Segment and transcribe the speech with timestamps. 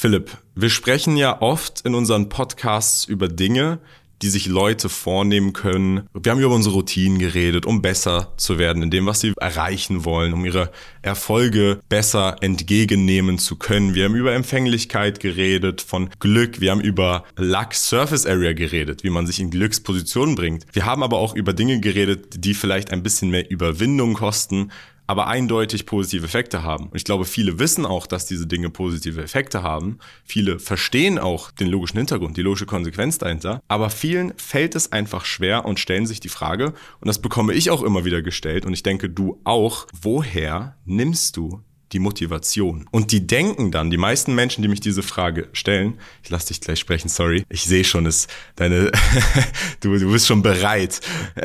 [0.00, 3.80] Philipp, wir sprechen ja oft in unseren Podcasts über Dinge,
[4.22, 6.08] die sich Leute vornehmen können.
[6.14, 10.04] Wir haben über unsere Routinen geredet, um besser zu werden in dem, was sie erreichen
[10.04, 10.70] wollen, um ihre
[11.02, 13.96] Erfolge besser entgegennehmen zu können.
[13.96, 16.60] Wir haben über Empfänglichkeit geredet, von Glück.
[16.60, 20.64] Wir haben über Luck Surface Area geredet, wie man sich in Glückspositionen bringt.
[20.70, 24.70] Wir haben aber auch über Dinge geredet, die vielleicht ein bisschen mehr Überwindung kosten,
[25.08, 26.88] aber eindeutig positive Effekte haben.
[26.88, 29.98] Und ich glaube, viele wissen auch, dass diese Dinge positive Effekte haben.
[30.22, 33.62] Viele verstehen auch den logischen Hintergrund, die logische Konsequenz dahinter.
[33.68, 37.70] Aber vielen fällt es einfach schwer und stellen sich die Frage, und das bekomme ich
[37.70, 42.86] auch immer wieder gestellt, und ich denke, du auch, woher nimmst du die Motivation.
[42.90, 46.60] Und die denken dann, die meisten Menschen, die mich diese Frage stellen, ich lass dich
[46.60, 48.90] gleich sprechen, sorry, ich sehe schon, es deine,
[49.80, 51.00] du, du bist schon bereit.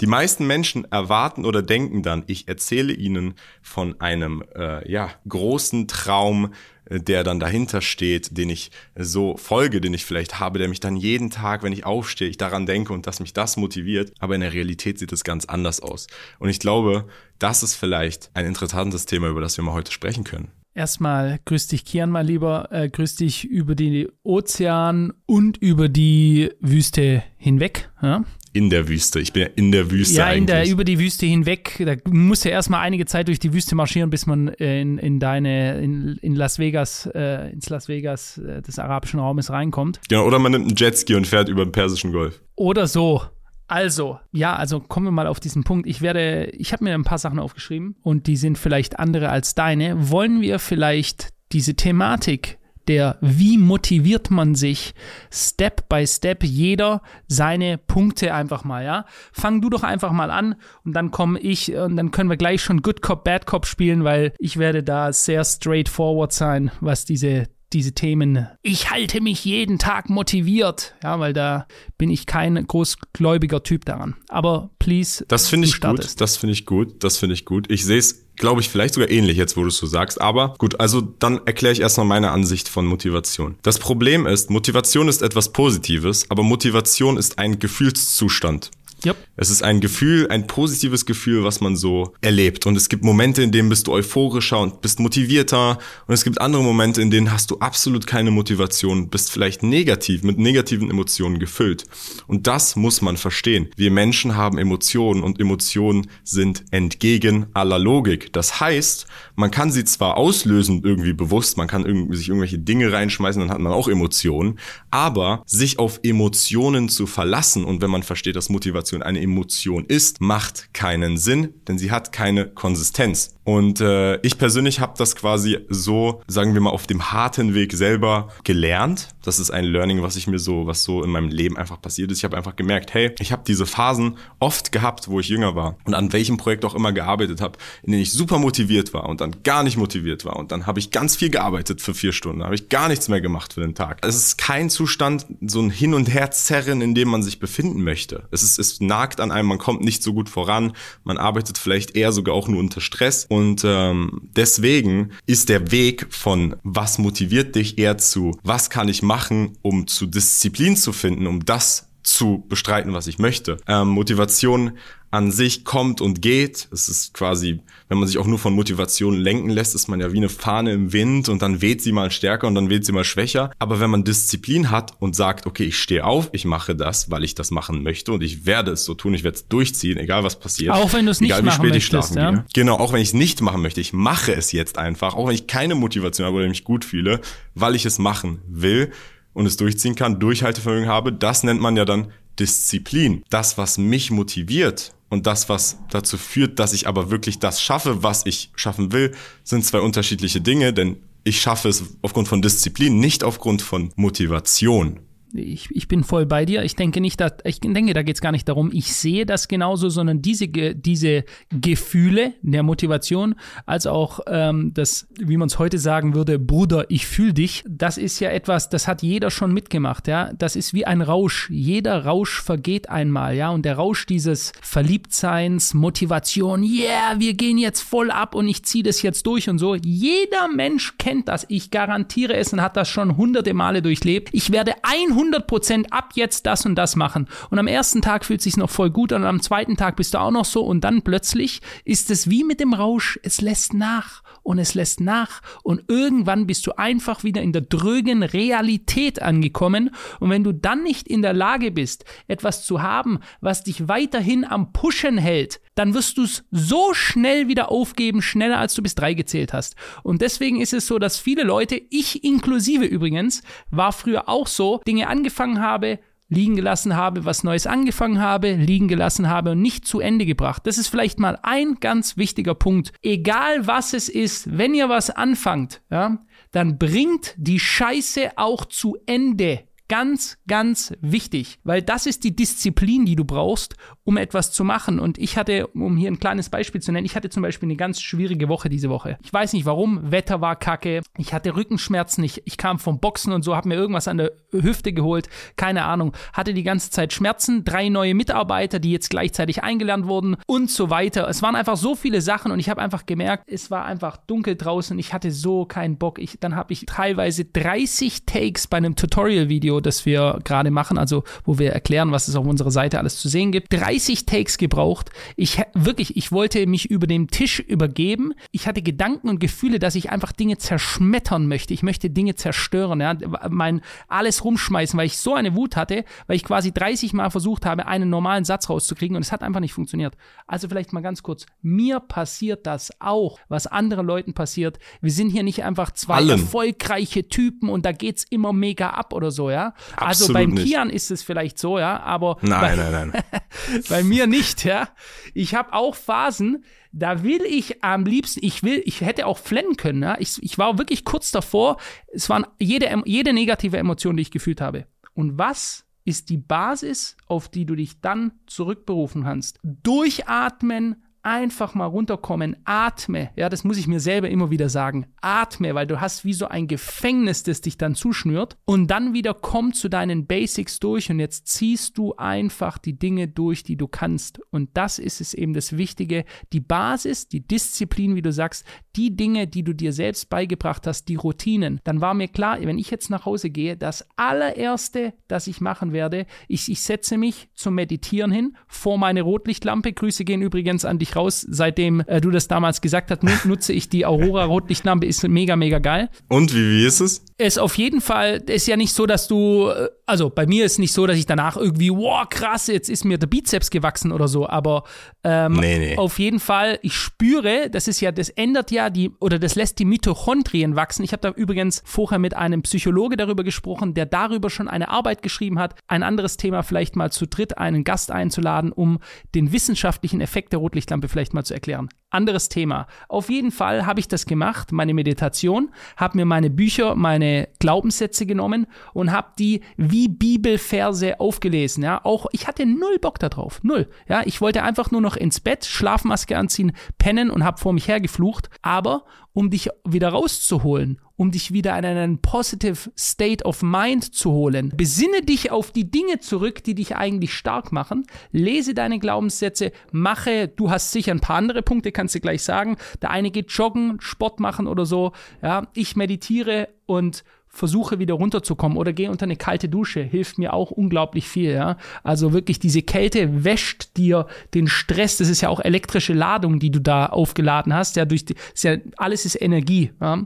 [0.00, 5.86] Die meisten Menschen erwarten oder denken dann, ich erzähle ihnen von einem äh, ja, großen
[5.86, 6.52] Traum,
[6.88, 10.96] der dann dahinter steht, den ich so folge, den ich vielleicht habe, der mich dann
[10.96, 14.12] jeden Tag, wenn ich aufstehe, ich daran denke und dass mich das motiviert.
[14.18, 16.06] Aber in der Realität sieht es ganz anders aus.
[16.38, 17.06] Und ich glaube,
[17.38, 20.50] das ist vielleicht ein interessantes Thema, über das wir mal heute sprechen können.
[20.74, 22.68] Erstmal grüß dich, Kian, mal lieber.
[22.72, 27.90] Äh, grüß dich über den Ozean und über die Wüste hinweg.
[28.02, 28.24] Ja?
[28.54, 29.20] In der Wüste.
[29.20, 30.14] Ich bin ja in der Wüste.
[30.14, 31.82] Ja, in der, über die Wüste hinweg.
[31.84, 35.80] Da muss ja erstmal einige Zeit durch die Wüste marschieren, bis man in, in deine,
[35.80, 40.00] in, in Las Vegas, äh, ins Las Vegas äh, des arabischen Raumes reinkommt.
[40.08, 42.40] Ja, oder man nimmt einen Jetski und fährt über den Persischen Golf.
[42.54, 43.22] Oder so.
[43.66, 45.88] Also, ja, also kommen wir mal auf diesen Punkt.
[45.88, 49.56] Ich werde, ich habe mir ein paar Sachen aufgeschrieben und die sind vielleicht andere als
[49.56, 50.10] deine.
[50.10, 54.94] Wollen wir vielleicht diese Thematik der wie motiviert man sich
[55.30, 59.06] Step by Step jeder seine Punkte einfach mal, ja?
[59.32, 62.62] Fang du doch einfach mal an und dann komme ich und dann können wir gleich
[62.62, 67.48] schon Good Cop, Bad Cop spielen, weil ich werde da sehr straightforward sein, was diese
[67.74, 68.46] diese Themen.
[68.62, 71.66] Ich halte mich jeden Tag motiviert, ja, weil da
[71.98, 74.14] bin ich kein großgläubiger Typ daran.
[74.28, 75.24] Aber please.
[75.28, 76.20] Das finde ich gut.
[76.20, 77.02] Das finde ich gut.
[77.02, 77.70] Das finde ich gut.
[77.70, 80.20] Ich sehe es glaube ich, vielleicht sogar ähnlich jetzt, wo du es so sagst.
[80.20, 83.56] Aber gut, also dann erkläre ich erstmal meine Ansicht von Motivation.
[83.62, 88.70] Das Problem ist, Motivation ist etwas Positives, aber Motivation ist ein Gefühlszustand.
[89.06, 89.16] Yep.
[89.36, 92.66] Es ist ein Gefühl, ein positives Gefühl, was man so erlebt.
[92.66, 95.78] Und es gibt Momente, in denen bist du euphorischer und bist motivierter.
[96.06, 100.22] Und es gibt andere Momente, in denen hast du absolut keine Motivation, bist vielleicht negativ,
[100.22, 101.84] mit negativen Emotionen gefüllt.
[102.26, 103.68] Und das muss man verstehen.
[103.76, 108.32] Wir Menschen haben Emotionen und Emotionen sind entgegen aller Logik.
[108.32, 112.92] Das heißt, man kann sie zwar auslösen irgendwie bewusst, man kann irgendwie sich irgendwelche Dinge
[112.92, 114.58] reinschmeißen, dann hat man auch Emotionen.
[114.90, 119.84] Aber sich auf Emotionen zu verlassen und wenn man versteht, dass Motivation Motivation eine Emotion
[119.86, 123.34] ist, macht keinen Sinn, denn sie hat keine Konsistenz.
[123.44, 127.74] Und äh, ich persönlich habe das quasi so, sagen wir mal, auf dem harten Weg
[127.74, 129.08] selber gelernt.
[129.22, 132.10] Das ist ein Learning, was ich mir so, was so in meinem Leben einfach passiert
[132.10, 132.18] ist.
[132.18, 135.76] Ich habe einfach gemerkt, hey, ich habe diese Phasen oft gehabt, wo ich jünger war
[135.84, 139.20] und an welchem Projekt auch immer gearbeitet habe, in denen ich super motiviert war und
[139.20, 142.42] dann gar nicht motiviert war und dann habe ich ganz viel gearbeitet für vier Stunden,
[142.42, 143.98] habe ich gar nichts mehr gemacht für den Tag.
[144.06, 147.82] Es ist kein Zustand, so ein Hin und Her zerren, in dem man sich befinden
[147.82, 148.24] möchte.
[148.30, 150.72] Es ist, es nagt an einem, man kommt nicht so gut voran,
[151.02, 156.06] man arbeitet vielleicht eher sogar auch nur unter Stress und ähm, deswegen ist der Weg
[156.10, 161.26] von was motiviert dich eher zu was kann ich machen, um zu Disziplin zu finden,
[161.26, 163.56] um das zu bestreiten, was ich möchte.
[163.66, 164.78] Ähm, Motivation
[165.14, 166.68] an sich kommt und geht.
[166.72, 170.12] Es ist quasi, wenn man sich auch nur von Motivation lenken lässt, ist man ja
[170.12, 172.90] wie eine Fahne im Wind und dann weht sie mal stärker und dann weht sie
[172.90, 173.52] mal schwächer.
[173.60, 177.22] Aber wenn man Disziplin hat und sagt, okay, ich stehe auf, ich mache das, weil
[177.22, 180.24] ich das machen möchte und ich werde es so tun, ich werde es durchziehen, egal
[180.24, 180.74] was passiert.
[180.74, 182.32] Auch wenn du es nicht egal, machen möchtest, ja?
[182.32, 182.44] Gehe.
[182.52, 185.34] Genau, auch wenn ich es nicht machen möchte, ich mache es jetzt einfach, auch wenn
[185.34, 187.20] ich keine Motivation habe oder mich gut fühle,
[187.54, 188.90] weil ich es machen will
[189.34, 193.22] und es durchziehen kann, Durchhaltevermögen habe, das nennt man ja dann Disziplin.
[193.30, 198.02] Das, was mich motiviert und das, was dazu führt, dass ich aber wirklich das schaffe,
[198.02, 202.98] was ich schaffen will, sind zwei unterschiedliche Dinge, denn ich schaffe es aufgrund von Disziplin,
[202.98, 205.00] nicht aufgrund von Motivation
[205.34, 206.62] ich, ich bin voll bei dir.
[206.62, 209.48] Ich denke nicht, dass, ich denke, da geht es gar nicht darum, ich sehe das
[209.48, 213.34] genauso, sondern diese, diese Gefühle der Motivation,
[213.66, 217.98] als auch ähm, das, wie man es heute sagen würde, Bruder, ich fühle dich, das
[217.98, 220.32] ist ja etwas, das hat jeder schon mitgemacht, ja.
[220.38, 221.50] Das ist wie ein Rausch.
[221.50, 223.50] Jeder Rausch vergeht einmal, ja.
[223.50, 228.84] Und der Rausch dieses Verliebtseins, Motivation, yeah, wir gehen jetzt voll ab und ich ziehe
[228.84, 229.74] das jetzt durch und so.
[229.74, 231.44] Jeder Mensch kennt das.
[231.48, 234.28] Ich garantiere es und hat das schon hunderte Male durchlebt.
[234.32, 237.28] Ich werde 100 100% ab jetzt das und das machen.
[237.50, 239.96] Und am ersten Tag fühlt es sich noch voll gut an und am zweiten Tag
[239.96, 240.62] bist du auch noch so.
[240.64, 245.00] Und dann plötzlich ist es wie mit dem Rausch, es lässt nach und es lässt
[245.00, 250.52] nach und irgendwann bist du einfach wieder in der drögen Realität angekommen und wenn du
[250.52, 255.60] dann nicht in der Lage bist, etwas zu haben, was dich weiterhin am Pushen hält,
[255.74, 259.74] dann wirst du es so schnell wieder aufgeben, schneller als du bis drei gezählt hast.
[260.04, 264.80] Und deswegen ist es so, dass viele Leute, ich inklusive übrigens, war früher auch so,
[264.86, 265.98] Dinge angefangen habe,
[266.28, 270.66] liegen gelassen habe, was Neues angefangen habe, liegen gelassen habe und nicht zu Ende gebracht.
[270.66, 272.92] Das ist vielleicht mal ein ganz wichtiger Punkt.
[273.02, 276.18] Egal was es ist, wenn ihr was anfangt, ja,
[276.50, 279.64] dann bringt die Scheiße auch zu Ende.
[279.88, 284.98] Ganz, ganz wichtig, weil das ist die Disziplin, die du brauchst, um etwas zu machen.
[284.98, 287.76] Und ich hatte, um hier ein kleines Beispiel zu nennen, ich hatte zum Beispiel eine
[287.76, 289.18] ganz schwierige Woche diese Woche.
[289.22, 293.34] Ich weiß nicht warum, Wetter war kacke, ich hatte Rückenschmerzen, ich, ich kam vom Boxen
[293.34, 297.12] und so, habe mir irgendwas an der Hüfte geholt, keine Ahnung, hatte die ganze Zeit
[297.12, 301.28] Schmerzen, drei neue Mitarbeiter, die jetzt gleichzeitig eingelernt wurden und so weiter.
[301.28, 304.56] Es waren einfach so viele Sachen und ich habe einfach gemerkt, es war einfach dunkel
[304.56, 306.18] draußen, ich hatte so keinen Bock.
[306.18, 310.98] Ich, dann habe ich teilweise 30 Takes bei einem Tutorial-Video Video, das wir gerade machen,
[310.98, 313.72] also wo wir erklären, was es auf unserer Seite alles zu sehen gibt.
[313.72, 315.10] 30 Takes gebraucht.
[315.36, 318.34] Ich wirklich, ich wollte mich über den Tisch übergeben.
[318.50, 321.74] Ich hatte Gedanken und Gefühle, dass ich einfach Dinge zerschmettern möchte.
[321.74, 323.16] Ich möchte Dinge zerstören, ja,
[323.48, 327.66] mein alles rumschmeißen, weil ich so eine Wut hatte, weil ich quasi 30 Mal versucht
[327.66, 330.16] habe, einen normalen Satz rauszukriegen und es hat einfach nicht funktioniert.
[330.46, 334.78] Also vielleicht mal ganz kurz, mir passiert das auch, was anderen Leuten passiert.
[335.00, 336.30] Wir sind hier nicht einfach zwei Allen.
[336.30, 339.63] erfolgreiche Typen und da geht's immer mega ab oder so, ja.
[339.96, 340.66] Also beim nicht.
[340.66, 343.22] Kian ist es vielleicht so, ja, aber nein, bei, nein, nein.
[343.88, 344.88] bei mir nicht, ja.
[345.32, 349.76] Ich habe auch Phasen, da will ich am liebsten, ich will, ich hätte auch flennen
[349.76, 350.16] können, ja.
[350.18, 351.78] Ich, ich war wirklich kurz davor.
[352.12, 354.86] Es waren jede, jede negative Emotion, die ich gefühlt habe.
[355.14, 359.58] Und was ist die Basis, auf die du dich dann zurückberufen kannst?
[359.62, 363.30] Durchatmen, einfach mal runterkommen, atme.
[363.34, 365.06] Ja, das muss ich mir selber immer wieder sagen.
[365.22, 368.58] Atme, weil du hast wie so ein Gefängnis, das dich dann zuschnürt.
[368.66, 373.26] Und dann wieder komm zu deinen Basics durch und jetzt ziehst du einfach die Dinge
[373.26, 374.38] durch, die du kannst.
[374.50, 376.24] Und das ist es eben das Wichtige.
[376.52, 381.08] Die Basis, die Disziplin, wie du sagst, die Dinge, die du dir selbst beigebracht hast,
[381.08, 381.80] die Routinen.
[381.84, 385.92] Dann war mir klar, wenn ich jetzt nach Hause gehe, das allererste, das ich machen
[385.92, 389.94] werde, ich, ich setze mich zum Meditieren hin vor meine Rotlichtlampe.
[389.94, 391.46] Grüße gehen übrigens an dich raus.
[391.48, 395.78] Seitdem äh, du das damals gesagt hast, nutze ich die Aurora Rotlichtlampe, ist mega, mega
[395.78, 396.08] geil.
[396.28, 397.24] Und wie, wie ist es?
[397.38, 400.78] Es auf jeden Fall, ist ja nicht so, dass du, äh, also bei mir ist
[400.78, 404.26] nicht so, dass ich danach irgendwie, wow, krass, jetzt ist mir der Bizeps gewachsen oder
[404.26, 404.84] so, aber
[405.22, 405.96] ähm, nee, nee.
[405.96, 409.78] auf jeden Fall, ich spüre, das ist ja, das ändert ja die, oder das lässt
[409.78, 411.04] die Mitochondrien wachsen.
[411.04, 415.22] Ich habe da übrigens vorher mit einem Psychologe darüber gesprochen, der darüber schon eine Arbeit
[415.22, 415.76] geschrieben hat.
[415.86, 418.98] Ein anderes Thema vielleicht mal zu dritt einen Gast einzuladen, um
[419.34, 421.88] den wissenschaftlichen Effekt der Rotlichtlampe Lampe vielleicht mal zu erklären.
[422.14, 422.86] Anderes Thema.
[423.08, 428.24] Auf jeden Fall habe ich das gemacht, meine Meditation, habe mir meine Bücher, meine Glaubenssätze
[428.24, 431.84] genommen und habe die wie Bibelverse aufgelesen.
[431.84, 433.90] Ja, auch ich hatte null Bock darauf, null.
[434.08, 437.88] Ja, ich wollte einfach nur noch ins Bett, Schlafmaske anziehen, pennen und habe vor mich
[437.88, 438.48] hergeflucht.
[438.62, 444.30] Aber um dich wieder rauszuholen, um dich wieder in einen positive state of mind zu
[444.30, 444.72] holen.
[444.74, 448.06] Besinne dich auf die Dinge zurück, die dich eigentlich stark machen.
[448.30, 452.76] Lese deine Glaubenssätze, mache, du hast sicher ein paar andere Punkte, kannst du gleich sagen.
[453.02, 455.12] Der eine geht joggen, Sport machen oder so.
[455.42, 460.52] Ja, ich meditiere und versuche wieder runterzukommen oder gehe unter eine kalte Dusche, hilft mir
[460.52, 461.76] auch unglaublich viel, ja.
[462.02, 466.70] Also wirklich diese Kälte wäscht dir den Stress, das ist ja auch elektrische Ladung, die
[466.70, 470.24] du da aufgeladen hast, ja, durch die, ist ja, alles ist Energie, ja.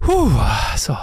[0.00, 0.30] Puh,
[0.76, 0.96] so.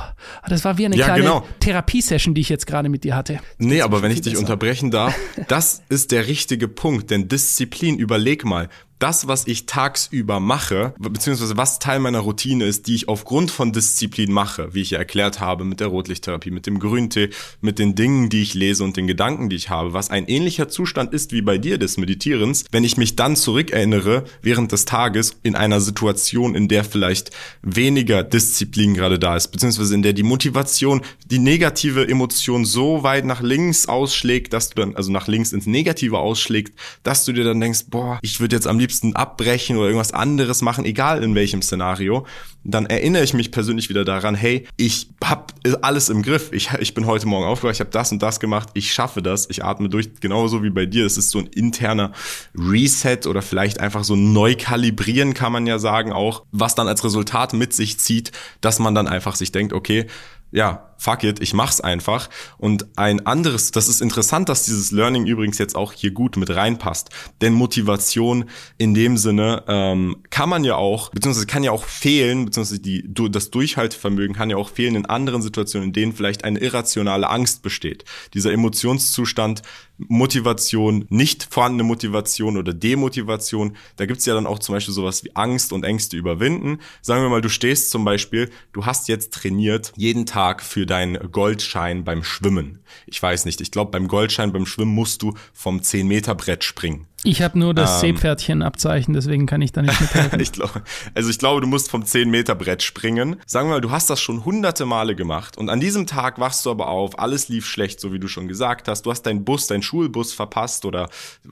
[0.48, 1.46] Das war wie eine ja, kleine genau.
[1.60, 3.40] Therapiesession, die ich jetzt gerade mit dir hatte.
[3.58, 4.44] Nee, aber wenn ich dich besser.
[4.44, 5.18] unterbrechen darf,
[5.48, 8.70] das ist der richtige Punkt, denn Disziplin, überleg mal,
[9.02, 13.74] das, was ich tagsüber mache, beziehungsweise was Teil meiner Routine ist, die ich aufgrund von
[13.74, 17.30] Disziplin mache, wie ich ja erklärt habe, mit der Rotlichttherapie, mit dem Grüntee,
[17.62, 20.70] mit den Dingen, die ich lese und den Gedanken, die ich habe, was ein ähnlicher
[20.70, 25.36] Zustand ist wie bei dir des Meditierens, wenn ich mich dann zurückerinnere während des Tages
[25.42, 27.32] in einer Situation, in der vielleicht
[27.64, 33.26] weniger Disziplin gerade da ist, beziehungsweise in der die Motivation, die negative Emotion so weit
[33.26, 37.44] nach links ausschlägt, dass du dann, also nach links ins Negative ausschlägt, dass du dir
[37.44, 41.24] dann denkst, boah, ich würde jetzt am liebsten liebsten abbrechen oder irgendwas anderes machen, egal
[41.24, 42.26] in welchem Szenario.
[42.64, 45.46] dann erinnere ich mich persönlich wieder daran, hey, ich habe
[45.82, 46.52] alles im Griff.
[46.52, 49.50] Ich, ich bin heute Morgen aufgewacht, ich habe das und das gemacht, ich schaffe das,
[49.50, 51.06] ich atme durch, genauso wie bei dir.
[51.06, 52.12] Es ist so ein interner
[52.54, 57.04] Reset oder vielleicht einfach so neu kalibrieren, kann man ja sagen auch, was dann als
[57.04, 60.06] Resultat mit sich zieht, dass man dann einfach sich denkt, okay,
[60.52, 62.30] ja, fuck it, ich mach's einfach.
[62.58, 66.50] Und ein anderes, das ist interessant, dass dieses Learning übrigens jetzt auch hier gut mit
[66.52, 67.10] reinpasst.
[67.42, 68.46] Denn Motivation
[68.78, 73.04] in dem Sinne ähm, kann man ja auch, beziehungsweise kann ja auch fehlen, beziehungsweise die,
[73.08, 77.64] das Durchhaltevermögen kann ja auch fehlen in anderen Situationen, in denen vielleicht eine irrationale Angst
[77.64, 78.06] besteht.
[78.36, 79.64] Dieser Emotionszustand,
[80.08, 85.36] Motivation, nicht vorhandene Motivation oder Demotivation, da gibt's ja dann auch zum Beispiel sowas wie
[85.36, 86.80] Angst und Ängste überwinden.
[87.02, 91.32] Sagen wir mal, du stehst zum Beispiel, du hast jetzt trainiert, jeden Tag für deinen
[91.32, 92.80] Goldschein beim Schwimmen.
[93.06, 97.08] Ich weiß nicht, ich glaube, beim Goldschein beim Schwimmen musst du vom 10-Meter-Brett springen.
[97.24, 100.40] Ich habe nur das ähm, Seepferdchen-Abzeichen, deswegen kann ich da nicht mithelfen.
[100.40, 100.82] ich glaube,
[101.14, 103.36] also ich glaube, du musst vom 10-Meter-Brett springen.
[103.46, 106.66] Sagen wir mal, du hast das schon hunderte Male gemacht und an diesem Tag wachst
[106.66, 109.04] du aber auf, alles lief schlecht, so wie du schon gesagt hast.
[109.06, 111.10] Du hast deinen Bus, deinen Schulbus verpasst oder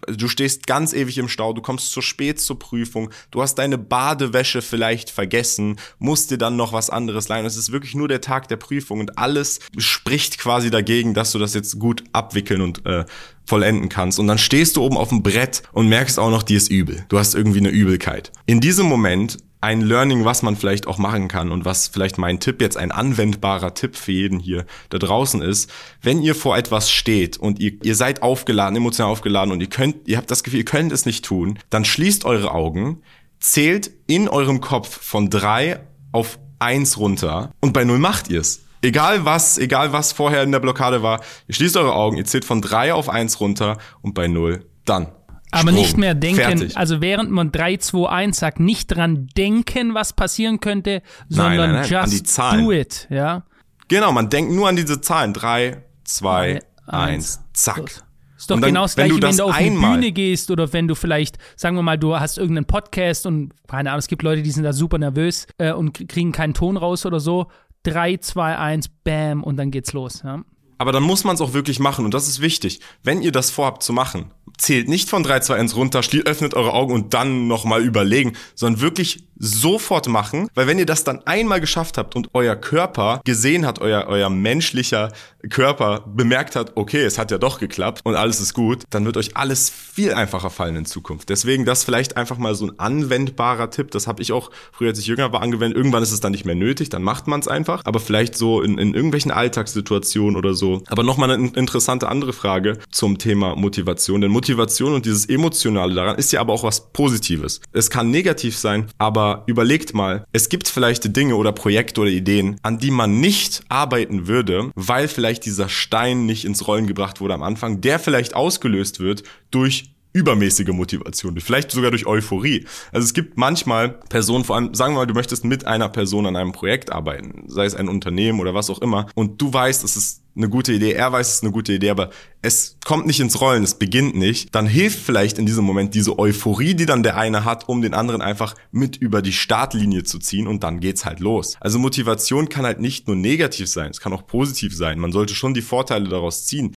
[0.07, 3.77] du stehst ganz ewig im Stau, du kommst zu spät zur Prüfung, du hast deine
[3.77, 7.45] Badewäsche vielleicht vergessen, musst dir dann noch was anderes leihen.
[7.45, 11.39] Es ist wirklich nur der Tag der Prüfung und alles spricht quasi dagegen, dass du
[11.39, 13.03] das jetzt gut abwickeln und äh,
[13.45, 14.19] vollenden kannst.
[14.19, 17.05] Und dann stehst du oben auf dem Brett und merkst auch noch, dir ist übel.
[17.09, 18.31] Du hast irgendwie eine Übelkeit.
[18.45, 22.39] In diesem Moment ein Learning, was man vielleicht auch machen kann und was vielleicht mein
[22.39, 25.69] Tipp jetzt ein anwendbarer Tipp für jeden hier da draußen ist,
[26.01, 30.07] wenn ihr vor etwas steht und ihr, ihr seid aufgeladen, emotional aufgeladen und ihr könnt,
[30.07, 33.01] ihr habt das Gefühl, ihr könnt es nicht tun, dann schließt eure Augen,
[33.39, 38.63] zählt in eurem Kopf von drei auf eins runter und bei null macht ihr es.
[38.81, 42.45] Egal was, egal was vorher in der Blockade war, ihr schließt eure Augen, ihr zählt
[42.45, 45.07] von drei auf eins runter und bei null dann.
[45.51, 45.75] Aber Strom.
[45.75, 46.77] nicht mehr denken, Fertig.
[46.77, 51.87] also während man 3, 2, 1 sagt, nicht dran denken, was passieren könnte, sondern nein,
[51.89, 53.43] nein, just do it, ja.
[53.87, 55.33] Genau, man denkt nur an diese Zahlen.
[55.33, 58.03] 3, 2, 1, zack.
[58.37, 60.71] Ist doch dann, genau das gleiche, wenn du, wenn du auf die Bühne gehst oder
[60.71, 64.21] wenn du vielleicht, sagen wir mal, du hast irgendeinen Podcast und keine Ahnung, es gibt
[64.21, 67.47] Leute, die sind da super nervös äh, und kriegen keinen Ton raus oder so.
[67.83, 70.21] 3, 2, 1, bam, und dann geht's los.
[70.23, 70.41] Ja.
[70.79, 72.79] Aber dann muss man es auch wirklich machen und das ist wichtig.
[73.03, 76.73] Wenn ihr das vorhabt zu machen, zählt nicht von 3, 2, 1 runter, öffnet eure
[76.73, 81.59] Augen und dann nochmal überlegen, sondern wirklich sofort machen, weil wenn ihr das dann einmal
[81.59, 85.11] geschafft habt und euer Körper gesehen hat, euer, euer menschlicher
[85.49, 89.17] Körper bemerkt hat, okay, es hat ja doch geklappt und alles ist gut, dann wird
[89.17, 91.29] euch alles viel einfacher fallen in Zukunft.
[91.29, 94.99] Deswegen das vielleicht einfach mal so ein anwendbarer Tipp, das habe ich auch früher, als
[94.99, 95.77] ich jünger war, angewendet.
[95.77, 98.61] Irgendwann ist es dann nicht mehr nötig, dann macht man es einfach, aber vielleicht so
[98.61, 100.83] in, in irgendwelchen Alltagssituationen oder so.
[100.87, 106.17] Aber nochmal eine interessante andere Frage zum Thema Motivation, denn Motivation und dieses Emotionale daran
[106.17, 107.61] ist ja aber auch was Positives.
[107.71, 112.57] Es kann negativ sein, aber überlegt mal, es gibt vielleicht Dinge oder Projekte oder Ideen,
[112.63, 117.35] an die man nicht arbeiten würde, weil vielleicht dieser Stein nicht ins Rollen gebracht wurde
[117.35, 119.21] am Anfang, der vielleicht ausgelöst wird
[119.51, 122.65] durch übermäßige Motivation, vielleicht sogar durch Euphorie.
[122.91, 126.25] Also es gibt manchmal Personen, vor allem, sagen wir mal, du möchtest mit einer Person
[126.25, 129.83] an einem Projekt arbeiten, sei es ein Unternehmen oder was auch immer, und du weißt,
[129.83, 132.09] es ist eine gute Idee, er weiß, es ist eine gute Idee, aber
[132.41, 136.17] es kommt nicht ins Rollen, es beginnt nicht, dann hilft vielleicht in diesem Moment diese
[136.17, 140.17] Euphorie, die dann der eine hat, um den anderen einfach mit über die Startlinie zu
[140.17, 141.57] ziehen und dann geht's halt los.
[141.59, 144.97] Also Motivation kann halt nicht nur negativ sein, es kann auch positiv sein.
[144.99, 146.73] Man sollte schon die Vorteile daraus ziehen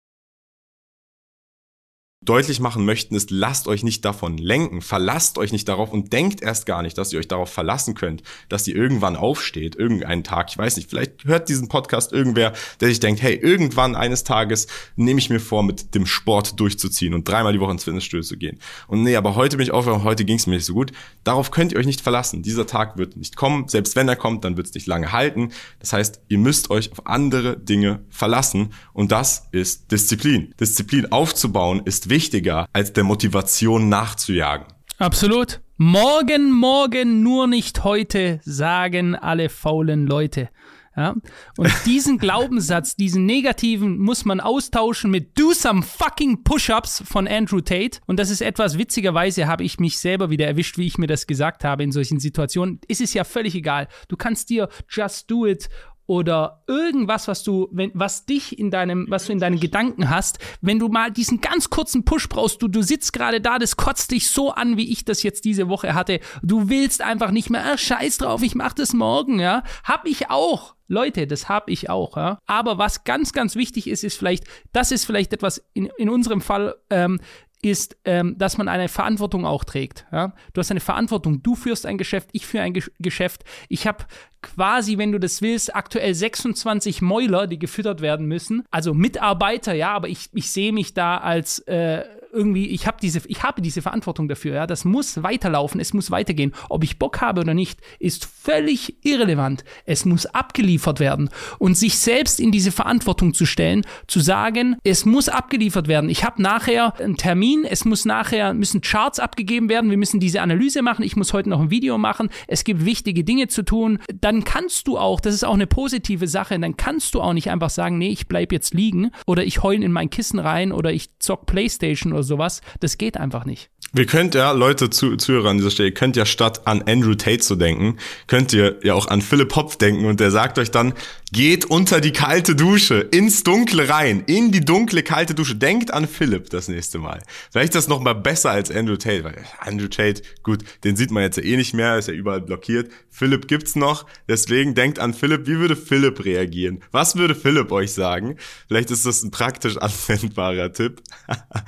[2.23, 6.43] deutlich machen möchten, ist, lasst euch nicht davon lenken, verlasst euch nicht darauf und denkt
[6.43, 10.49] erst gar nicht, dass ihr euch darauf verlassen könnt, dass ihr irgendwann aufsteht, irgendeinen Tag,
[10.51, 14.67] ich weiß nicht, vielleicht hört diesen Podcast irgendwer, der sich denkt, hey, irgendwann eines Tages
[14.97, 18.37] nehme ich mir vor, mit dem Sport durchzuziehen und dreimal die Woche ins Fitnessstudio zu
[18.37, 18.59] gehen.
[18.87, 20.93] Und nee, aber heute bin ich aufgewacht, heute ging es mir nicht so gut.
[21.25, 22.43] Darauf könnt ihr euch nicht verlassen.
[22.43, 23.67] Dieser Tag wird nicht kommen.
[23.69, 25.53] Selbst wenn er kommt, dann wird es nicht lange halten.
[25.79, 30.55] Das heißt, ihr müsst euch auf andere Dinge verlassen und das ist Disziplin.
[30.61, 34.67] Disziplin aufzubauen ist wichtiger, als der Motivation nachzujagen.
[34.99, 35.63] Absolut.
[35.79, 40.51] Morgen, morgen, nur nicht heute, sagen alle faulen Leute.
[40.95, 41.15] Ja?
[41.57, 47.63] Und diesen Glaubenssatz, diesen negativen, muss man austauschen mit Do some fucking Push-ups von Andrew
[47.63, 48.01] Tate.
[48.07, 51.27] Und das ist etwas witzigerweise, habe ich mich selber wieder erwischt, wie ich mir das
[51.27, 52.81] gesagt habe in solchen Situationen.
[52.87, 53.89] Es ist ja völlig egal.
[54.09, 55.71] Du kannst dir Just Do It
[56.11, 60.41] oder irgendwas, was du, wenn, was dich in deinem, was du in deinen Gedanken hast,
[60.61, 64.11] wenn du mal diesen ganz kurzen Push brauchst, du, du sitzt gerade da, das kotzt
[64.11, 66.19] dich so an, wie ich das jetzt diese Woche hatte.
[66.43, 69.63] Du willst einfach nicht mehr, ah, scheiß drauf, ich mach das morgen, ja.
[69.85, 70.75] Hab ich auch.
[70.89, 72.17] Leute, das habe ich auch.
[72.17, 72.41] Ja?
[72.47, 76.41] Aber was ganz, ganz wichtig ist, ist vielleicht, das ist vielleicht etwas in, in unserem
[76.41, 77.21] Fall, ähm,
[77.63, 80.07] ist, ähm, dass man eine Verantwortung auch trägt.
[80.13, 80.33] Ja?
[80.53, 81.43] Du hast eine Verantwortung.
[81.43, 83.45] Du führst ein Geschäft, ich führe ein Ge Geschäft.
[83.69, 84.05] Ich habe
[84.43, 88.65] quasi, wenn du das willst, aktuell 26 Mäuler, die gefüttert werden müssen.
[88.71, 93.21] Also Mitarbeiter, ja, aber ich, ich sehe mich da als äh, irgendwie, ich habe diese,
[93.27, 94.67] ich habe diese Verantwortung dafür, ja.
[94.67, 96.53] Das muss weiterlaufen, es muss weitergehen.
[96.69, 99.65] Ob ich Bock habe oder nicht, ist völlig irrelevant.
[99.85, 101.31] Es muss abgeliefert werden.
[101.59, 106.11] Und sich selbst in diese Verantwortung zu stellen, zu sagen, es muss abgeliefert werden.
[106.11, 110.43] Ich habe nachher einen Termin, es muss nachher, müssen Charts abgegeben werden, wir müssen diese
[110.43, 113.99] Analyse machen, ich muss heute noch ein Video machen, es gibt wichtige Dinge zu tun,
[114.15, 117.51] dann kannst du auch, das ist auch eine positive Sache, dann kannst du auch nicht
[117.51, 120.93] einfach sagen, nee, ich bleib jetzt liegen oder ich heule in mein Kissen rein oder
[120.93, 122.61] ich zock Playstation oder sowas.
[122.81, 123.71] Das geht einfach nicht.
[123.93, 127.41] Wir könnt ja, Leute, zu, Zuhörer an dieser Stelle, könnt ja statt an Andrew Tate
[127.41, 127.97] zu denken,
[128.29, 130.95] könnt ihr ja auch an Philipp Hopf denken und der sagt euch dann,
[131.33, 135.55] geht unter die kalte Dusche, ins Dunkle rein, in die dunkle kalte Dusche.
[135.55, 137.23] Denkt an Philipp das nächste Mal.
[137.51, 141.11] Vielleicht ist das noch mal besser als Andrew Tate, weil Andrew Tate, gut, den sieht
[141.11, 142.91] man jetzt ja eh nicht mehr, ist ja überall blockiert.
[143.09, 145.47] Philipp gibt's noch, deswegen denkt an Philipp.
[145.47, 146.83] Wie würde Philipp reagieren?
[146.91, 148.37] Was würde Philipp euch sagen?
[148.69, 151.03] Vielleicht ist das ein praktisch anwendbarer Tipp.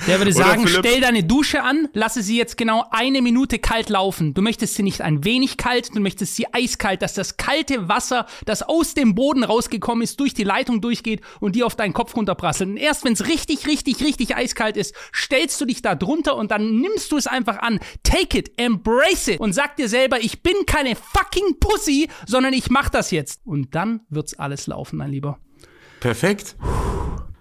[0.07, 3.59] Der würde sagen, Philipp, stell deine Dusche an, lass lasse sie jetzt genau eine Minute
[3.59, 4.35] kalt laufen.
[4.35, 8.27] Du möchtest sie nicht ein wenig kalt, du möchtest sie eiskalt, dass das kalte Wasser,
[8.45, 12.15] das aus dem Boden rausgekommen ist, durch die Leitung durchgeht und dir auf deinen Kopf
[12.15, 12.69] runterprasselt.
[12.69, 16.51] Und erst wenn es richtig, richtig, richtig eiskalt ist, stellst du dich da drunter und
[16.51, 17.81] dann nimmst du es einfach an.
[18.03, 22.69] Take it, embrace it und sag dir selber, ich bin keine fucking Pussy, sondern ich
[22.69, 23.41] mach das jetzt.
[23.47, 25.39] Und dann wird's alles laufen, mein Lieber.
[26.01, 26.57] Perfekt.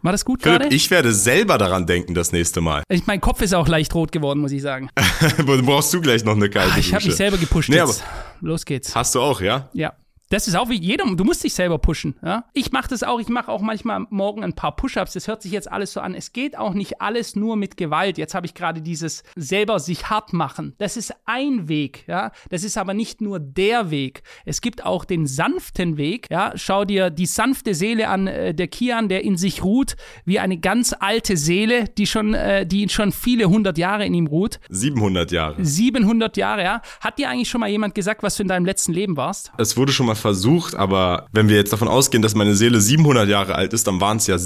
[0.01, 0.67] War das gut gerade?
[0.69, 2.83] Ich werde selber daran denken das nächste Mal.
[2.89, 4.89] Ich, mein Kopf ist auch leicht rot geworden, muss ich sagen.
[5.45, 8.03] Brauchst du gleich noch eine kalte ah, Ich habe mich selber gepusht nee, jetzt.
[8.39, 8.95] Los geht's.
[8.95, 9.69] Hast du auch, ja?
[9.73, 9.93] Ja.
[10.31, 12.15] Das ist auch wie jeder, du musst dich selber pushen.
[12.23, 12.45] Ja?
[12.53, 15.11] Ich mache das auch, ich mache auch manchmal morgen ein paar Push-ups.
[15.11, 16.15] Das hört sich jetzt alles so an.
[16.15, 18.17] Es geht auch nicht alles nur mit Gewalt.
[18.17, 20.73] Jetzt habe ich gerade dieses selber sich hart machen.
[20.77, 22.31] Das ist ein Weg, ja.
[22.49, 24.23] Das ist aber nicht nur der Weg.
[24.45, 26.53] Es gibt auch den sanften Weg, ja.
[26.55, 30.57] Schau dir die sanfte Seele an, äh, der Kian, der in sich ruht, wie eine
[30.57, 34.61] ganz alte Seele, die schon, äh, die schon viele hundert Jahre in ihm ruht.
[34.69, 35.55] 700 Jahre.
[35.65, 36.81] 700 Jahre, ja.
[37.01, 39.51] Hat dir eigentlich schon mal jemand gesagt, was du in deinem letzten Leben warst?
[39.57, 43.27] Es wurde schon mal versucht, aber wenn wir jetzt davon ausgehen, dass meine Seele 700
[43.27, 44.37] Jahre alt ist, dann waren es ja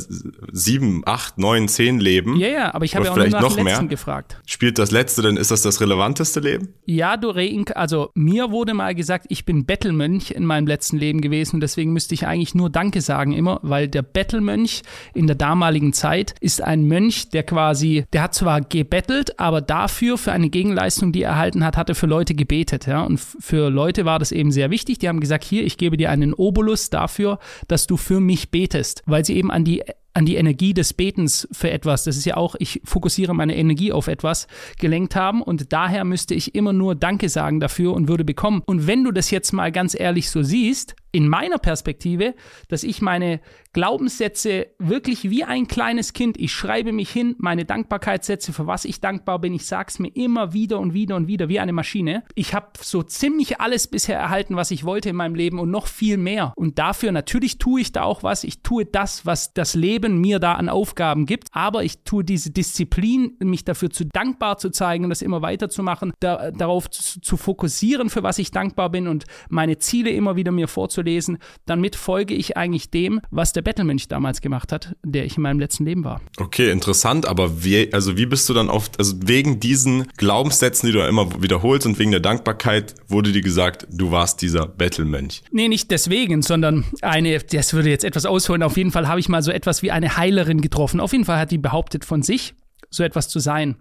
[0.52, 2.38] sieben, acht, neun, zehn Leben.
[2.38, 4.42] Ja, ja, aber ich habe ja auch vielleicht noch mehr gefragt.
[4.46, 6.70] Spielt das letzte denn, ist das das relevanteste Leben?
[6.86, 11.22] Ja, du Reink, also mir wurde mal gesagt, ich bin Bettelmönch in meinem letzten Leben
[11.22, 14.82] gewesen und deswegen müsste ich eigentlich nur Danke sagen immer, weil der Bettelmönch
[15.14, 20.18] in der damaligen Zeit ist ein Mönch, der quasi, der hat zwar gebettelt, aber dafür
[20.18, 23.70] für eine Gegenleistung, die er erhalten hat, hat er für Leute gebetet, ja, und für
[23.70, 25.00] Leute war das eben sehr wichtig.
[25.00, 29.04] Die haben gesagt, hier, ich gebe dir einen Obolus dafür, dass du für mich betest,
[29.06, 29.84] weil sie eben an die
[30.16, 33.92] an die Energie des Betens für etwas, das ist ja auch, ich fokussiere meine Energie
[33.92, 34.48] auf etwas,
[34.80, 38.64] gelenkt haben und daher müsste ich immer nur Danke sagen dafür und würde bekommen.
[38.66, 42.36] Und wenn du das jetzt mal ganz ehrlich so siehst, in meiner Perspektive,
[42.68, 43.40] dass ich meine
[43.72, 49.00] Glaubenssätze wirklich wie ein kleines Kind, ich schreibe mich hin, meine Dankbarkeitssätze, für was ich
[49.00, 52.26] dankbar bin, ich sage es mir immer wieder und wieder und wieder, wie eine Maschine.
[52.36, 55.88] Ich habe so ziemlich alles bisher erhalten, was ich wollte in meinem Leben und noch
[55.88, 56.52] viel mehr.
[56.58, 60.40] Und dafür, natürlich tue ich da auch was, ich tue das, was das Leben mir
[60.40, 65.10] da an Aufgaben gibt, aber ich tue diese Disziplin, mich dafür zu dankbar zu zeigen
[65.10, 69.78] das immer weiterzumachen, da, darauf zu, zu fokussieren, für was ich dankbar bin und meine
[69.78, 74.42] Ziele immer wieder mir vorzulegen lesen, damit folge ich eigentlich dem, was der Bettelmönch damals
[74.42, 76.22] gemacht hat, der ich in meinem letzten Leben war.
[76.38, 80.94] Okay, interessant, aber wie, also wie bist du dann oft, also wegen diesen Glaubenssätzen, die
[80.94, 85.44] du immer wiederholst und wegen der Dankbarkeit, wurde dir gesagt, du warst dieser Bettelmönch?
[85.52, 89.30] Nee, nicht deswegen, sondern eine, das würde jetzt etwas ausholen, auf jeden Fall habe ich
[89.30, 91.00] mal so etwas wie eine Heilerin getroffen.
[91.00, 92.56] Auf jeden Fall hat die behauptet von sich,
[92.90, 93.78] so etwas zu sein.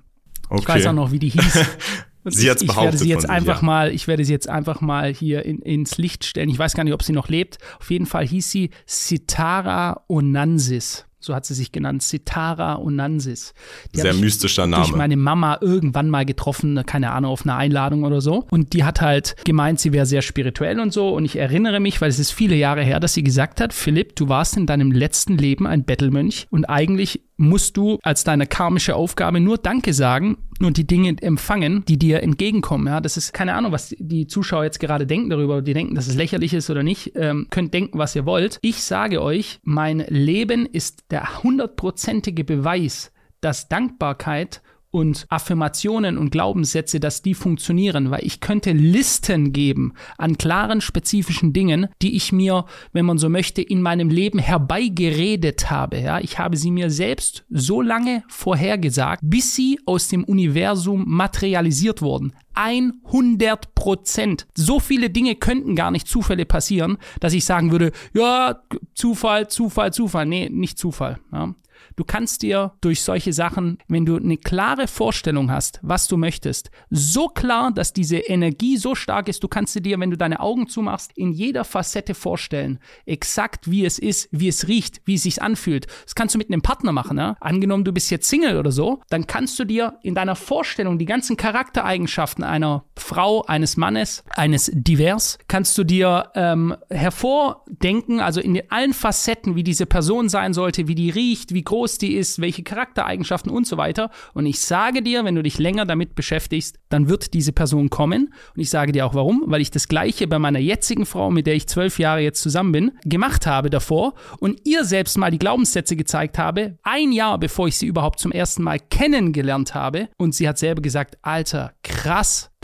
[0.49, 0.61] Okay.
[0.61, 1.65] Ich weiß auch noch, wie die hieß.
[2.25, 2.77] sie hat behauptet.
[2.77, 3.67] Ich werde sie jetzt einfach ja.
[3.67, 6.49] mal, ich werde sie jetzt einfach mal hier in, ins Licht stellen.
[6.49, 7.59] Ich weiß gar nicht, ob sie noch lebt.
[7.81, 13.55] Auf jeden Fall hieß sie Sitara Onansis so hat sie sich genannt, Sitara Onansis.
[13.95, 14.85] Die Sehr mystischer Name.
[14.85, 18.47] Durch meine Mama irgendwann mal getroffen, keine Ahnung, auf einer Einladung oder so.
[18.51, 21.09] Und die hat halt gemeint, sie wäre sehr spirituell und so.
[21.09, 24.17] Und ich erinnere mich, weil es ist viele Jahre her, dass sie gesagt hat, Philipp,
[24.17, 28.95] du warst in deinem letzten Leben ein Bettelmönch und eigentlich musst du als deine karmische
[28.97, 32.87] Aufgabe nur Danke sagen und die Dinge empfangen, die dir entgegenkommen.
[32.87, 35.63] Ja, das ist keine Ahnung, was die Zuschauer jetzt gerade denken darüber.
[35.63, 37.13] Die denken, dass es lächerlich ist oder nicht.
[37.17, 38.59] Ähm, könnt denken, was ihr wollt.
[38.63, 44.63] Ich sage euch, mein Leben ist der hundertprozentige Beweis, dass Dankbarkeit
[44.95, 51.53] und Affirmationen und Glaubenssätze, dass die funktionieren, weil ich könnte Listen geben an klaren, spezifischen
[51.53, 55.99] Dingen, die ich mir, wenn man so möchte, in meinem Leben herbeigeredet habe.
[55.99, 62.01] Ja, ich habe sie mir selbst so lange vorhergesagt, bis sie aus dem Universum materialisiert
[62.01, 62.33] wurden.
[62.55, 64.47] 100 Prozent.
[64.55, 68.63] So viele Dinge könnten gar nicht Zufälle passieren, dass ich sagen würde, ja,
[68.95, 70.27] Zufall, Zufall, Zufall.
[70.27, 71.19] Nee, nicht Zufall.
[71.33, 71.53] Ja.
[71.97, 76.71] Du kannst dir durch solche Sachen, wenn du eine klare Vorstellung hast, was du möchtest,
[76.91, 80.69] so klar, dass diese Energie so stark ist, du kannst dir, wenn du deine Augen
[80.69, 85.41] zumachst, in jeder Facette vorstellen, exakt wie es ist, wie es riecht, wie es sich
[85.41, 85.87] anfühlt.
[86.05, 87.17] Das kannst du mit einem Partner machen.
[87.19, 87.37] Ja?
[87.41, 91.05] Angenommen, du bist jetzt Single oder so, dann kannst du dir in deiner Vorstellung die
[91.05, 98.61] ganzen Charaktereigenschaften einer Frau, eines Mannes, eines Divers, kannst du dir ähm, hervordenken, also in
[98.71, 102.41] allen Facetten, wie diese Person sein sollte, wie die riecht, wie groß groß die ist,
[102.41, 104.11] welche Charaktereigenschaften und so weiter.
[104.33, 108.33] Und ich sage dir, wenn du dich länger damit beschäftigst, dann wird diese Person kommen.
[108.55, 111.47] Und ich sage dir auch warum, weil ich das gleiche bei meiner jetzigen Frau, mit
[111.47, 115.39] der ich zwölf Jahre jetzt zusammen bin, gemacht habe davor und ihr selbst mal die
[115.39, 120.09] Glaubenssätze gezeigt habe, ein Jahr bevor ich sie überhaupt zum ersten Mal kennengelernt habe.
[120.17, 121.94] Und sie hat selber gesagt, Alter, krass,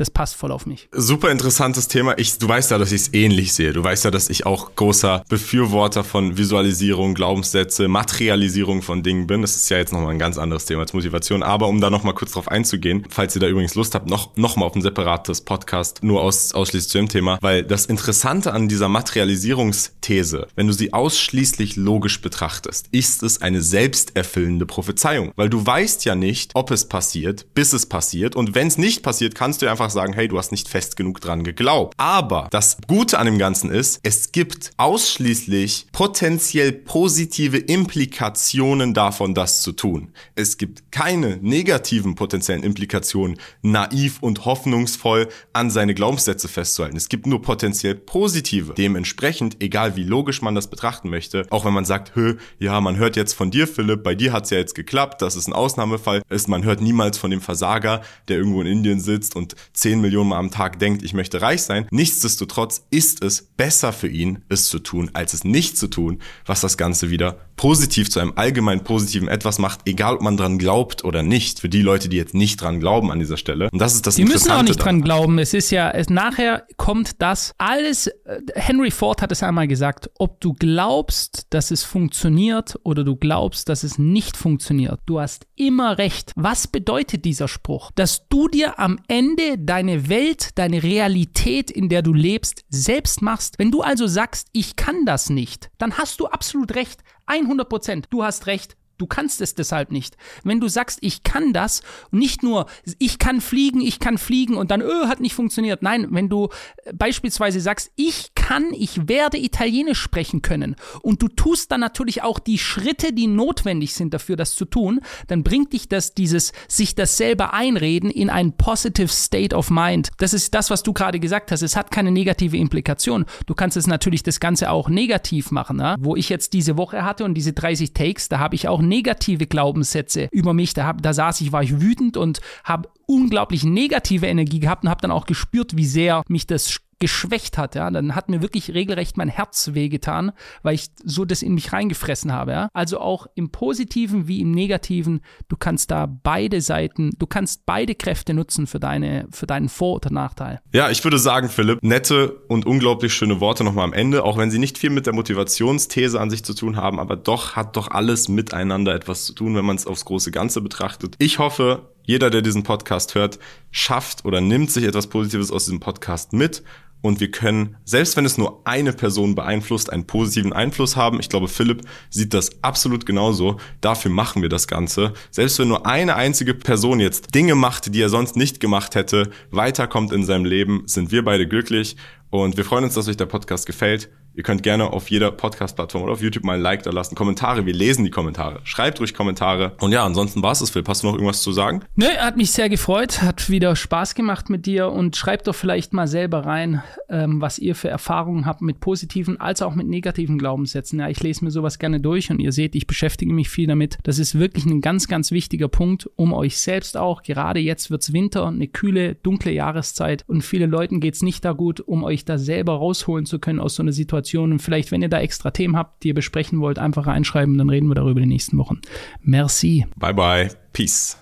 [0.00, 0.88] das passt voll auf mich.
[0.92, 2.16] Super interessantes Thema.
[2.16, 3.74] Ich, du weißt ja, dass ich es ähnlich sehe.
[3.74, 9.42] Du weißt ja, dass ich auch großer Befürworter von Visualisierung, Glaubenssätze, Materialisierung von Dingen bin.
[9.42, 11.42] Das ist ja jetzt nochmal ein ganz anderes Thema als Motivation.
[11.42, 14.56] Aber um da nochmal kurz drauf einzugehen, falls ihr da übrigens Lust habt, noch, noch
[14.56, 18.68] mal auf ein separates Podcast nur aus, ausschließlich zu dem Thema, weil das Interessante an
[18.68, 25.32] dieser Materialisierungsthese, wenn du sie ausschließlich logisch betrachtest, ist es eine selbsterfüllende Prophezeiung.
[25.36, 28.34] Weil du weißt ja nicht, ob es passiert, bis es passiert.
[28.34, 31.20] Und wenn es nicht passiert, kannst du einfach sagen, hey, du hast nicht fest genug
[31.20, 31.94] dran geglaubt.
[31.96, 39.62] Aber das Gute an dem Ganzen ist, es gibt ausschließlich potenziell positive Implikationen davon, das
[39.62, 40.12] zu tun.
[40.34, 46.96] Es gibt keine negativen potenziellen Implikationen, naiv und hoffnungsvoll an seine Glaubenssätze festzuhalten.
[46.96, 48.74] Es gibt nur potenziell positive.
[48.74, 52.96] Dementsprechend, egal wie logisch man das betrachten möchte, auch wenn man sagt, hö, ja, man
[52.96, 56.22] hört jetzt von dir, Philipp, bei dir hat's ja jetzt geklappt, das ist ein Ausnahmefall,
[56.28, 60.30] ist, man hört niemals von dem Versager, der irgendwo in Indien sitzt und 10 Millionen
[60.30, 61.86] Mal am Tag denkt, ich möchte reich sein.
[61.90, 66.60] Nichtsdestotrotz ist es besser für ihn, es zu tun, als es nicht zu tun, was
[66.60, 71.04] das Ganze wieder positiv zu einem allgemein positiven etwas macht, egal ob man dran glaubt
[71.04, 71.60] oder nicht.
[71.60, 73.68] Für die Leute, die jetzt nicht dran glauben an dieser Stelle.
[73.70, 74.96] Und das ist das Die müssen auch nicht daran.
[74.96, 75.38] dran glauben.
[75.38, 78.06] Es ist ja, es, nachher kommt das alles.
[78.06, 83.16] Äh, Henry Ford hat es einmal gesagt, ob du glaubst, dass es funktioniert oder du
[83.16, 85.00] glaubst, dass es nicht funktioniert.
[85.04, 86.32] Du hast immer recht.
[86.36, 87.90] Was bedeutet dieser Spruch?
[87.94, 93.58] Dass du dir am Ende deine Welt, deine Realität, in der du lebst, selbst machst.
[93.58, 97.02] Wenn du also sagst, ich kann das nicht, dann hast du absolut recht.
[97.26, 98.06] 100 Prozent.
[98.10, 98.76] Du hast recht.
[99.00, 100.18] Du kannst es deshalb nicht.
[100.44, 102.66] Wenn du sagst, ich kann das, nicht nur,
[102.98, 105.82] ich kann fliegen, ich kann fliegen und dann, öh, hat nicht funktioniert.
[105.82, 106.50] Nein, wenn du
[106.84, 112.22] äh, beispielsweise sagst, ich kann, ich werde Italienisch sprechen können und du tust dann natürlich
[112.22, 116.52] auch die Schritte, die notwendig sind dafür, das zu tun, dann bringt dich das, dieses,
[116.68, 120.10] sich das selber einreden in ein positive state of mind.
[120.18, 121.62] Das ist das, was du gerade gesagt hast.
[121.62, 123.24] Es hat keine negative Implikation.
[123.46, 125.78] Du kannst es natürlich das Ganze auch negativ machen.
[125.78, 125.96] Ja?
[126.00, 129.46] Wo ich jetzt diese Woche hatte und diese 30 Takes, da habe ich auch negative
[129.46, 130.74] Glaubenssätze über mich.
[130.74, 134.90] Da, hab, da saß ich, war ich wütend und habe unglaublich negative Energie gehabt und
[134.90, 138.72] habe dann auch gespürt, wie sehr mich das geschwächt hat, ja, dann hat mir wirklich
[138.72, 140.32] regelrecht mein Herz wehgetan,
[140.62, 142.68] weil ich so das in mich reingefressen habe, ja.
[142.72, 147.94] Also auch im Positiven wie im Negativen, du kannst da beide Seiten, du kannst beide
[147.94, 150.60] Kräfte nutzen für deine, für deinen Vor- oder Nachteil.
[150.72, 154.50] Ja, ich würde sagen, Philipp, nette und unglaublich schöne Worte nochmal am Ende, auch wenn
[154.50, 157.90] sie nicht viel mit der Motivationsthese an sich zu tun haben, aber doch hat doch
[157.90, 161.16] alles miteinander etwas zu tun, wenn man es aufs große Ganze betrachtet.
[161.18, 163.38] Ich hoffe, jeder, der diesen Podcast hört,
[163.70, 166.62] schafft oder nimmt sich etwas Positives aus diesem Podcast mit
[167.02, 171.20] und wir können, selbst wenn es nur eine Person beeinflusst, einen positiven Einfluss haben.
[171.20, 173.58] Ich glaube, Philipp sieht das absolut genauso.
[173.80, 175.14] Dafür machen wir das Ganze.
[175.30, 179.30] Selbst wenn nur eine einzige Person jetzt Dinge macht, die er sonst nicht gemacht hätte,
[179.50, 181.96] weiterkommt in seinem Leben, sind wir beide glücklich
[182.30, 184.10] und wir freuen uns, dass euch der Podcast gefällt.
[184.32, 187.16] Ihr könnt gerne auf jeder Podcast-Plattform oder auf YouTube mal ein Like da lassen.
[187.16, 188.60] Kommentare, wir lesen die Kommentare.
[188.62, 189.72] Schreibt ruhig Kommentare.
[189.80, 190.88] Und ja, ansonsten war es das, Philipp.
[190.88, 191.82] Hast du noch irgendwas zu sagen?
[191.96, 193.22] Nö, hat mich sehr gefreut.
[193.22, 194.92] Hat wieder Spaß gemacht mit dir.
[194.92, 199.40] Und schreibt doch vielleicht mal selber rein, ähm, was ihr für Erfahrungen habt mit positiven
[199.40, 201.00] als auch mit negativen Glaubenssätzen.
[201.00, 203.98] Ja, ich lese mir sowas gerne durch und ihr seht, ich beschäftige mich viel damit.
[204.04, 208.12] Das ist wirklich ein ganz, ganz wichtiger Punkt, um euch selbst auch, gerade jetzt wird's
[208.12, 212.38] Winter, eine kühle, dunkle Jahreszeit und vielen Leuten geht's nicht da gut, um euch da
[212.38, 214.58] selber rausholen zu können aus so einer Situation Situationen.
[214.58, 217.88] Vielleicht, wenn ihr da extra Themen habt, die ihr besprechen wollt, einfach reinschreiben, dann reden
[217.88, 218.80] wir darüber in den nächsten Wochen.
[219.22, 219.86] Merci.
[219.96, 220.50] Bye bye.
[220.72, 221.18] Peace.